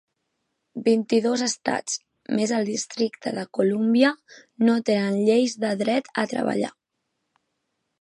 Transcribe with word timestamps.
Vint-i-dos 0.85 1.43
estats, 1.47 1.99
més 2.39 2.55
el 2.61 2.65
districte 2.71 3.35
de 3.37 3.45
Colúmbia, 3.59 4.13
no 4.71 4.81
tenen 4.91 5.23
lleis 5.31 5.57
de 5.67 5.75
dret 5.87 6.15
a 6.25 6.29
treballar. 6.37 6.77